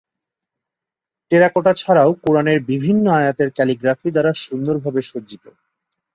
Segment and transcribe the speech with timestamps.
[1.31, 5.45] Terracotta ছাড়াও কুরআনের বিভিন্ন আয়াতের ক্যালিগ্রাফি দ্বারা সুন্দরভাবে সজ্জিত।